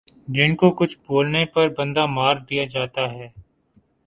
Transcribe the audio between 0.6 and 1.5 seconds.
کچھ بولنے